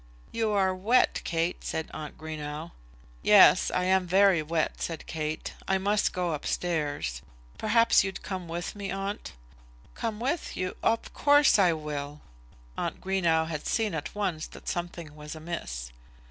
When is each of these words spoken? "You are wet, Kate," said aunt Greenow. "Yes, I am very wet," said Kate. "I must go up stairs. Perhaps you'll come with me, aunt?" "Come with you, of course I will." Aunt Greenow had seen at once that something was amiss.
"You 0.31 0.49
are 0.49 0.73
wet, 0.73 1.21
Kate," 1.23 1.63
said 1.63 1.91
aunt 1.93 2.17
Greenow. 2.17 2.71
"Yes, 3.21 3.69
I 3.69 3.83
am 3.83 4.07
very 4.07 4.41
wet," 4.41 4.81
said 4.81 5.05
Kate. 5.05 5.53
"I 5.67 5.77
must 5.77 6.11
go 6.11 6.33
up 6.33 6.43
stairs. 6.47 7.21
Perhaps 7.59 8.03
you'll 8.03 8.15
come 8.19 8.47
with 8.47 8.75
me, 8.75 8.89
aunt?" 8.89 9.33
"Come 9.93 10.19
with 10.19 10.57
you, 10.57 10.75
of 10.81 11.13
course 11.13 11.59
I 11.59 11.73
will." 11.73 12.21
Aunt 12.75 12.99
Greenow 12.99 13.45
had 13.45 13.67
seen 13.67 13.93
at 13.93 14.15
once 14.15 14.47
that 14.47 14.67
something 14.67 15.13
was 15.15 15.35
amiss. 15.35 15.91